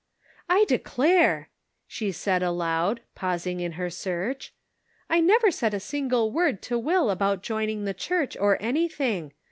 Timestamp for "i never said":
5.11-5.75